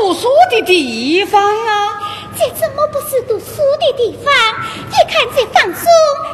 [0.00, 2.00] 读书的地方啊。
[2.34, 4.32] 这怎么不是读书的地方？
[4.88, 5.84] 你看这房中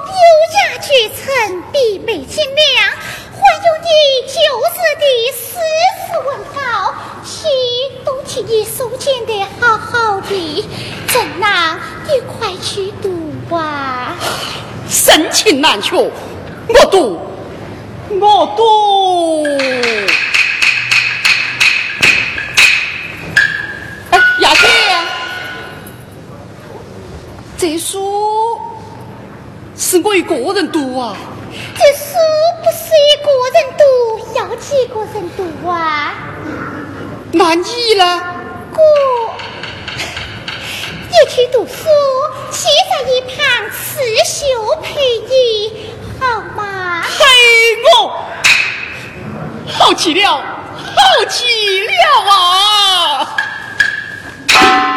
[0.06, 0.14] 优
[0.54, 2.94] 雅绝尘，地美清凉，
[3.32, 3.88] 还有你
[4.28, 4.38] 旧
[4.70, 5.58] 日的诗
[5.98, 6.94] 词文稿，
[7.24, 7.50] 信
[8.04, 10.64] 都替你收捡的好好的。
[11.08, 14.14] 正郎，你快去读吧！
[14.88, 16.12] 深情难却，我
[16.88, 17.20] 读，
[18.20, 19.44] 我读。
[24.46, 24.64] 哎，雅姐。
[27.58, 28.60] 这书
[29.76, 31.16] 是我一个人读啊！
[31.50, 32.14] 这书
[32.62, 33.82] 不是一个人读，
[34.38, 36.14] 要几个人读啊？
[37.32, 38.22] 那你呢？
[38.72, 39.34] 我，
[41.08, 41.88] 你去读书，
[42.52, 43.34] 先在一旁
[43.70, 44.44] 刺绣
[44.82, 44.94] 陪
[45.28, 45.90] 你，
[46.20, 47.02] 好吗？
[47.02, 47.24] 陪
[47.82, 48.24] 我，
[49.72, 51.44] 好极了，好极
[51.80, 51.90] 了
[52.30, 52.34] 啊！
[54.58, 54.95] Thank you.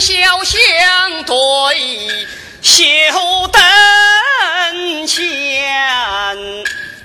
[0.00, 0.14] 小
[0.44, 1.34] 相对，
[2.62, 3.60] 绣灯
[5.06, 5.74] 前，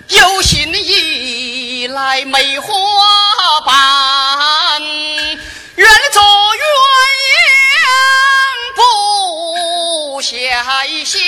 [0.10, 2.72] 有心意来梅花
[3.66, 4.80] 瓣，
[5.75, 6.62] 愿做鸳
[7.34, 7.81] 鸯
[8.75, 10.54] 不羡
[11.04, 11.19] 仙，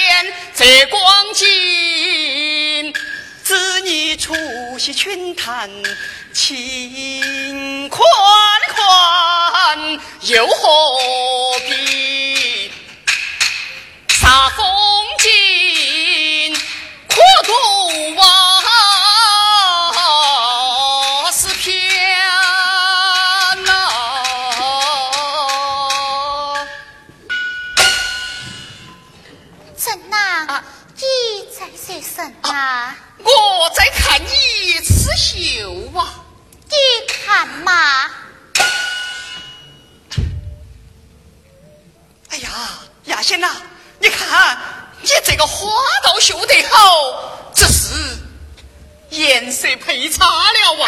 [0.55, 1.01] 这光
[1.33, 2.93] 景。
[3.45, 4.33] 自你出
[4.79, 5.69] 席群谈，
[6.33, 8.01] 情款
[8.73, 12.71] 款又何必？
[14.09, 14.65] 煞风
[15.19, 16.57] 景，
[17.07, 17.53] 阔度
[18.15, 18.25] 万
[21.31, 21.77] 是偏
[23.63, 23.69] 呐、
[29.75, 30.63] 怎呐？
[30.97, 31.03] 你
[31.53, 32.95] 在说什么？
[33.59, 36.23] 我在看你刺绣啊！
[36.69, 36.75] 你
[37.07, 38.11] 看嘛，
[42.29, 42.49] 哎呀，
[43.05, 43.55] 亚仙呐，
[43.99, 44.57] 你看
[45.01, 45.69] 你这个花
[46.03, 48.17] 刀绣得好，只是
[49.09, 50.87] 颜色配差了哇。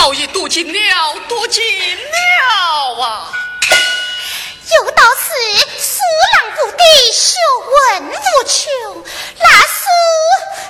[0.00, 1.60] 早已读尽了，读尽
[1.96, 3.32] 了啊！
[4.70, 5.26] 有道是
[5.76, 5.98] 苏
[6.36, 6.78] 郎不读
[7.12, 7.36] 学
[7.66, 8.14] 问无
[8.46, 8.70] 穷，
[9.40, 9.82] 那书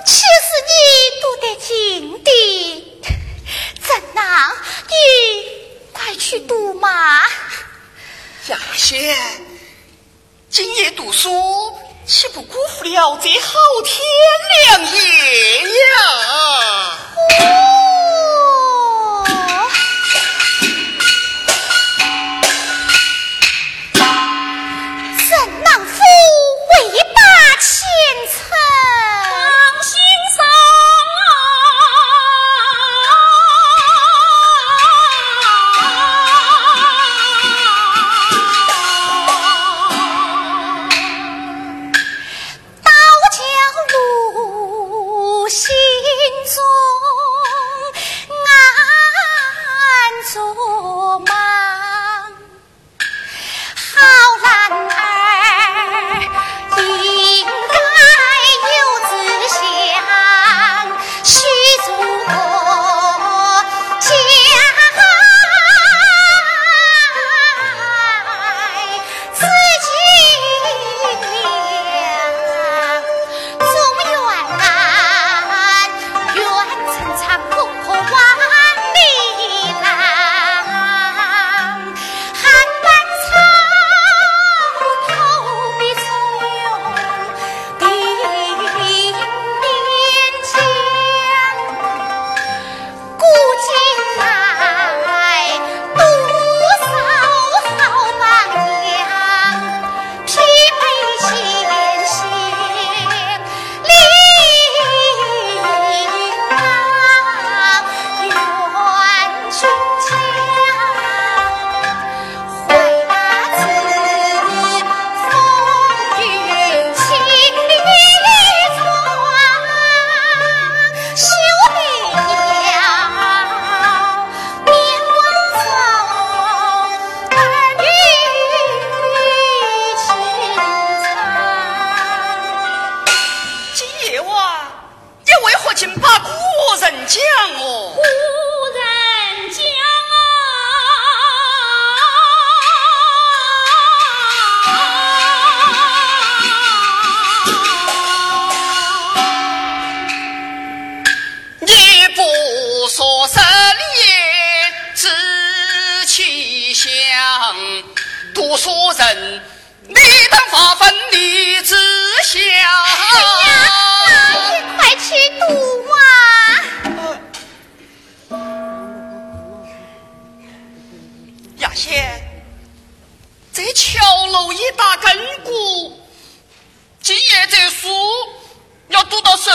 [0.06, 0.72] 岂是你
[1.20, 2.30] 读得尽的？
[3.86, 4.50] 怎那？
[4.88, 4.94] 你
[5.92, 7.22] 快去读嘛！
[8.46, 9.14] 贾轩，
[10.48, 14.00] 今夜读书岂不辜负了这好天
[14.64, 16.98] 良夜呀？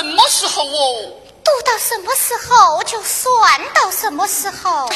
[0.04, 1.12] 什么时候哦？
[1.46, 4.90] 读到什么时候就算到什么时候。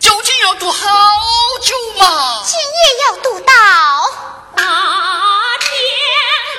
[0.00, 0.88] 究竟要读好
[1.62, 2.66] 久嘛今夜
[3.06, 3.52] 要读到。
[4.56, 4.64] 大
[5.60, 5.70] 天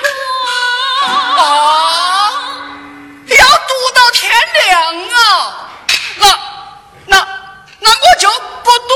[0.00, 2.32] 光啊。
[3.28, 4.32] 要读到天
[4.64, 4.80] 亮
[5.10, 5.68] 啊。
[6.16, 6.26] 那
[7.04, 7.28] 那
[7.80, 8.26] 那我就
[8.64, 8.94] 不读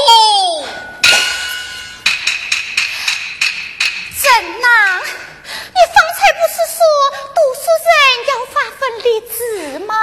[8.90, 9.94] 分的字吗？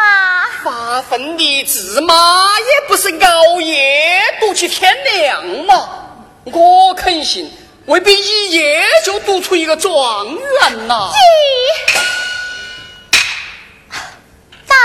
[0.63, 2.13] 发奋的字吗？
[2.59, 5.89] 也不是熬夜读起天亮嘛。
[6.45, 7.51] 我肯信，
[7.85, 11.11] 未必一夜就读出一个状元呐。
[11.11, 11.19] 咦？
[14.65, 14.75] 咋？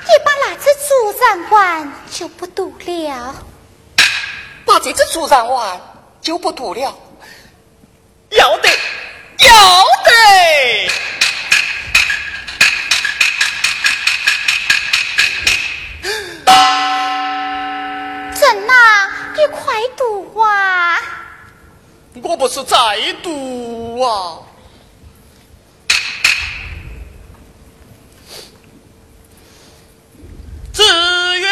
[0.00, 3.34] 你把那只竹染碗就不读了？
[4.66, 5.80] 把这只竹染碗
[6.20, 6.92] 就不读了？
[8.30, 8.68] 要得，
[9.38, 9.84] 要。
[22.38, 22.76] 不是再
[23.20, 24.38] 赌啊？
[30.72, 30.84] 子
[31.40, 31.48] 曰。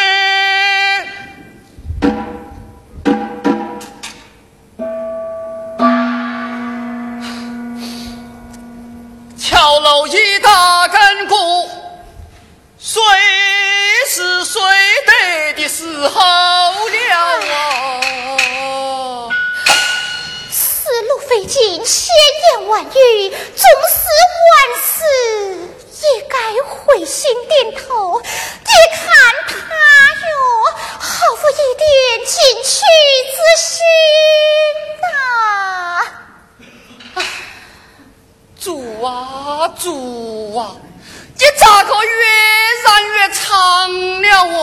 [9.37, 11.35] 桥楼一大根骨，
[12.79, 13.01] 谁
[14.07, 14.61] 是谁
[15.05, 16.36] 得的时候？
[22.51, 23.97] 言万语，总是
[24.47, 24.89] 万事
[26.01, 28.21] 也该回心点头。
[28.21, 28.25] 你
[28.95, 28.99] 看
[29.47, 29.53] 他
[30.27, 30.29] 哟，
[30.99, 31.85] 毫无一点
[32.25, 32.69] 进取
[33.33, 33.67] 之心
[35.01, 35.05] 呐、
[37.15, 37.17] 啊！
[38.59, 39.07] 主啊
[39.79, 40.59] 主啊，
[41.35, 42.09] 你咋个越
[42.83, 43.41] 染越长
[44.21, 44.25] 了
[44.57, 44.61] 哦？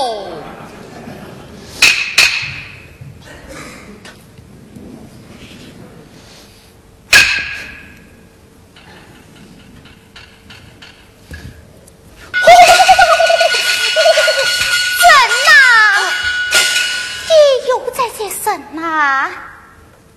[18.95, 19.31] 呐，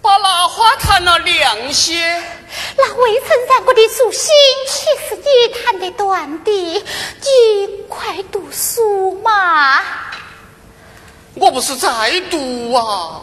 [0.02, 2.22] 把那花弹了亮些。
[2.78, 4.30] 那未曾染过的素心，
[4.68, 6.52] 岂是你弹得断的？
[6.52, 9.82] 你快读书嘛！
[11.34, 11.90] 我不是在
[12.30, 13.22] 读啊。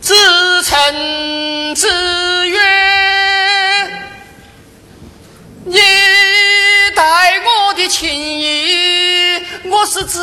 [0.00, 1.86] 自成之
[2.46, 2.58] 曰，
[9.64, 10.20] 我是知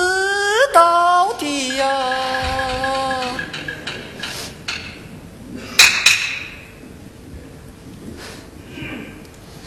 [0.73, 1.85] 道的呀。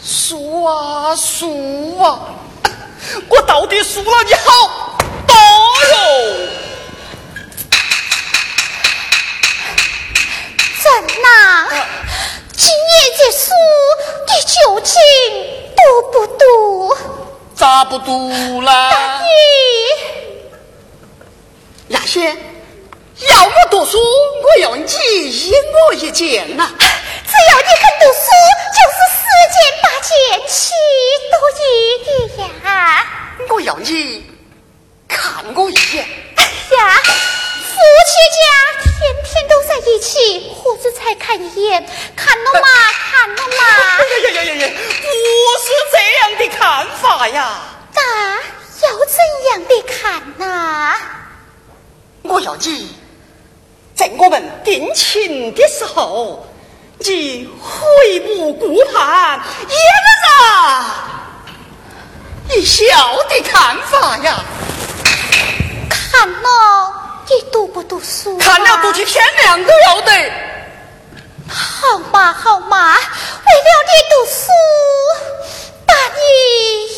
[0.03, 2.21] 输啊输啊，
[3.29, 4.97] 我到底输了你好
[5.27, 5.35] 多
[5.91, 5.97] 哟！
[10.83, 10.91] 怎
[11.23, 11.69] 呐？
[12.57, 12.73] 今夜
[13.17, 13.53] 这书
[14.27, 14.95] 你究竟
[15.77, 15.81] 读
[16.13, 16.41] 不读？
[17.55, 18.31] 咋不读
[53.99, 56.47] 在我们定情的时候，
[56.99, 59.77] 你回目顾盼，嫣
[60.23, 60.85] 然
[62.51, 62.85] 一笑
[63.29, 64.39] 的看法呀。
[65.91, 66.95] 看了，
[67.29, 68.39] 你读不读书？
[68.39, 70.33] 看了读起天亮都要得。
[71.49, 74.47] 好嘛好嘛，为了你读书，
[75.85, 76.21] 把你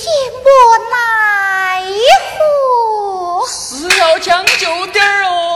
[0.05, 0.11] 也
[0.45, 0.51] 莫
[0.91, 1.81] 奈
[2.37, 2.39] 何。
[3.49, 5.50] 是要将就点儿哦。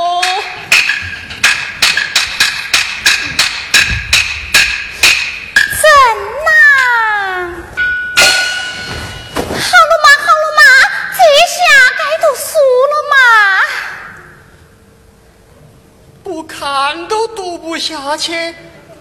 [16.25, 18.33] 不看都读不下去，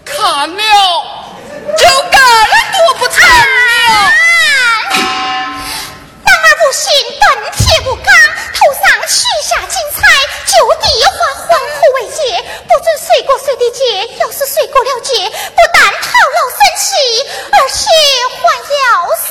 [0.04, 0.62] 看了
[1.74, 2.20] 就更
[2.70, 4.12] 读不成了。
[6.20, 8.14] 那不行，本铁不刚，
[8.52, 10.04] 头上取下金钗，
[10.44, 10.52] 就
[10.82, 13.80] 地化黄河为界，不准随过谁的界。
[14.18, 16.92] 要是随过了界，不但讨老生气，
[17.52, 17.88] 而且
[18.42, 19.24] 还要死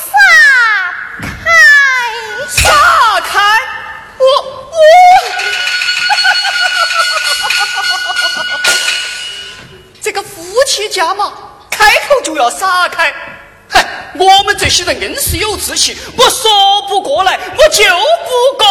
[12.44, 13.14] 要撒开。
[13.70, 13.86] 嗨，
[14.16, 17.84] 我们这些人硬是有志气，我说不过来，我就
[18.26, 18.68] 不过。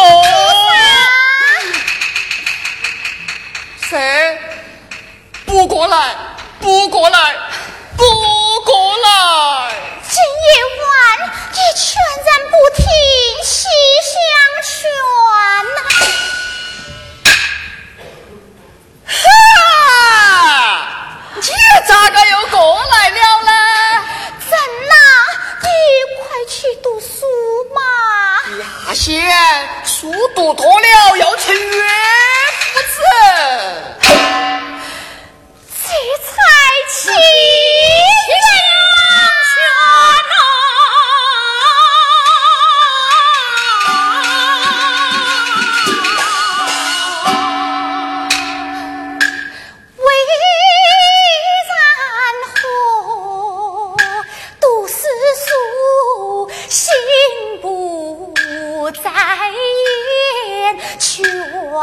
[3.89, 4.37] 谁？
[5.45, 6.15] 不过来，
[6.59, 7.35] 不过来，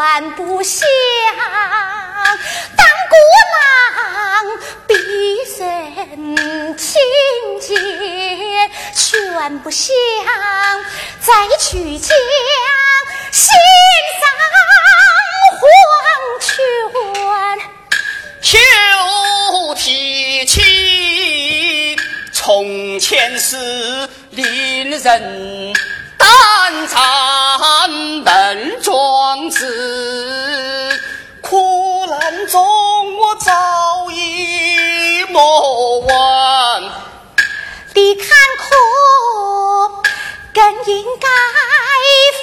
[0.00, 0.88] 全不想。
[2.74, 3.14] 当孤
[3.52, 3.60] 郎
[4.86, 4.94] 必
[5.44, 6.98] 人亲
[7.60, 7.76] 见，
[8.94, 9.92] 全不想
[11.20, 12.16] 再去将
[13.30, 13.54] 心
[14.20, 14.24] 上
[15.60, 15.62] 黄
[16.40, 16.48] 泉。
[18.40, 18.56] 秋
[19.74, 21.94] 提起
[22.32, 25.74] 从前是，令人
[26.86, 31.00] 残灯壮志
[31.40, 32.60] 苦难中，
[33.18, 36.82] 我早已莫忘。
[37.94, 38.26] 你看
[38.58, 38.64] 苦
[40.54, 41.28] 更应该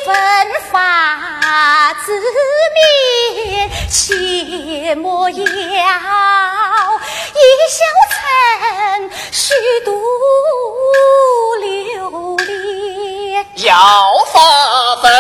[0.06, 0.16] 奋
[0.72, 2.12] 发，自
[2.76, 5.46] 勉，切莫要一
[7.70, 7.80] 笑
[8.12, 9.54] 尘虚
[9.86, 9.92] 度。
[13.68, 13.76] 要
[14.32, 15.12] 发奋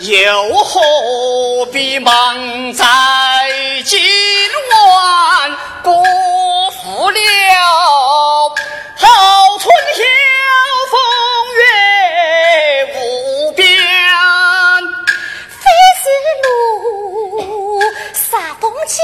[0.00, 2.84] 又何必忙在
[3.82, 3.98] 今
[4.68, 5.90] 晚辜
[6.72, 7.16] 负了？
[8.94, 9.08] 好
[9.58, 10.02] 春宵
[10.90, 10.94] 风
[11.56, 11.64] 月
[12.94, 13.64] 无边
[15.48, 15.64] 非
[16.02, 16.04] 是
[16.44, 16.46] 奴
[18.12, 18.94] 杀风景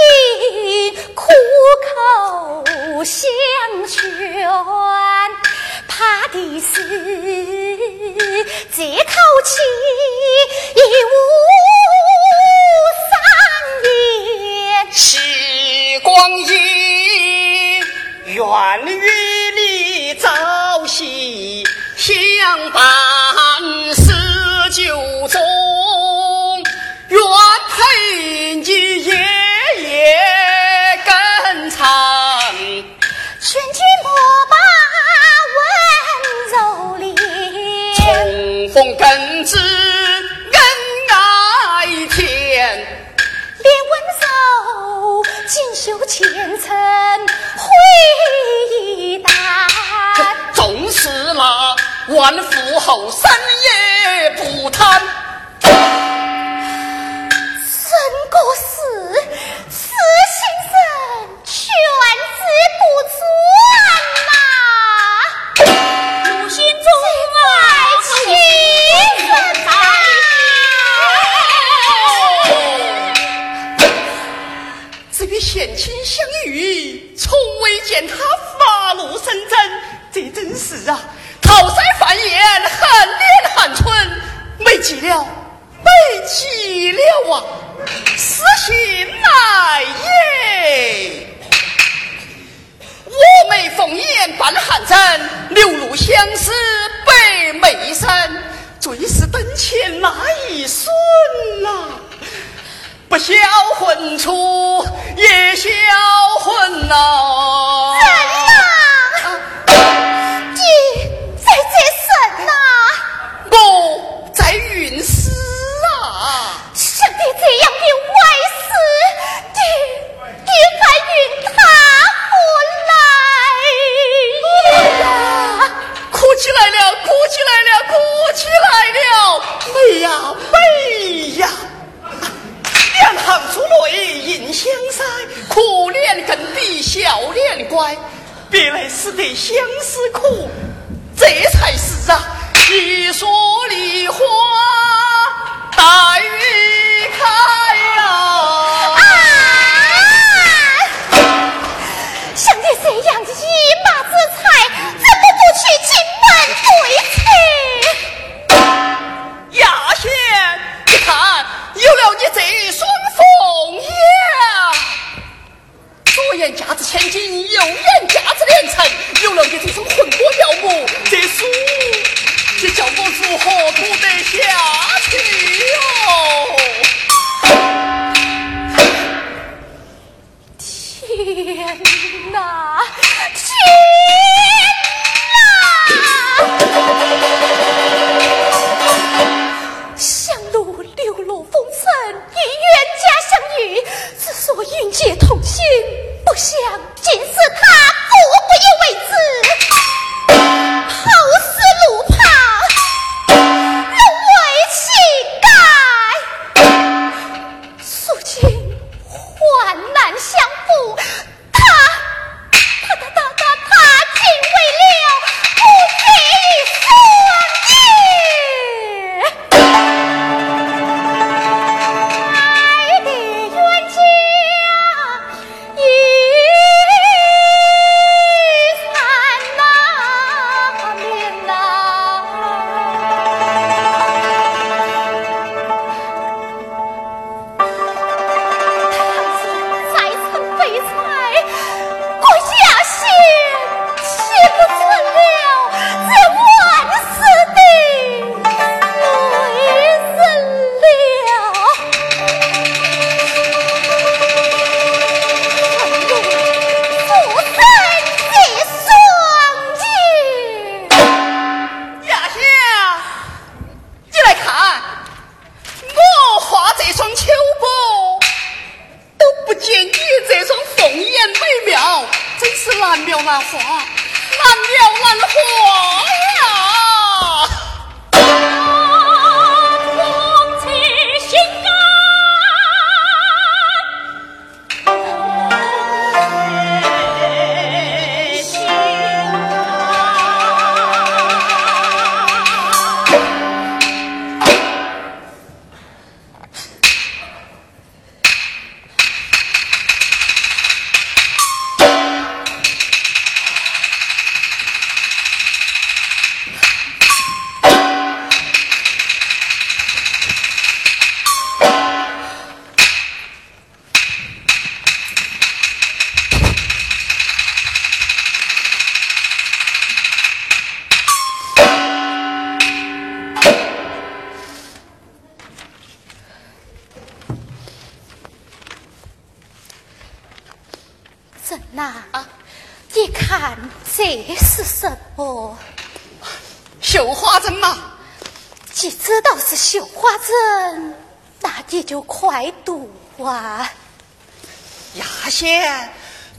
[1.15, 1.25] 苦
[1.89, 3.19] 口相
[3.89, 3.99] 劝
[6.03, 6.83] 他的事
[8.75, 9.55] 这口气
[10.75, 11.15] 已无
[52.09, 55.22] 万福后三夜不贪。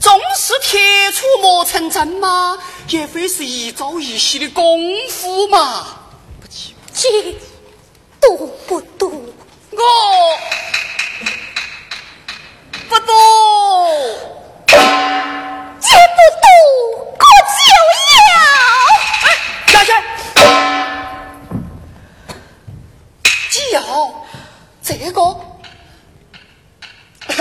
[0.00, 0.80] 总是铁
[1.12, 2.58] 杵磨成针吗？
[2.88, 4.78] 也非是一朝一夕的功
[5.08, 5.86] 夫嘛！
[6.40, 7.38] 不急，急，
[8.20, 9.34] 读不读？
[9.70, 9.78] 我
[12.88, 13.12] 不读，
[14.68, 14.76] 既
[15.88, 16.46] 不读，
[17.18, 17.56] 可就
[18.14, 18.16] 要。
[19.24, 19.26] 哎，
[19.72, 19.90] 牙仙。
[23.72, 23.76] 要
[24.82, 25.20] 这个，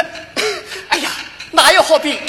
[0.90, 1.12] 哎呀，
[1.52, 2.20] 那又何必？